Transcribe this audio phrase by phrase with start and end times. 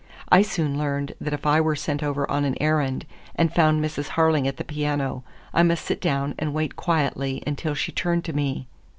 [0.29, 3.05] I soon learned that if I were sent over on an errand
[3.35, 4.09] and found Mrs.
[4.17, 8.33] Harling at the piano, I must sit down and wait quietly until she turned to
[8.33, 8.65] me.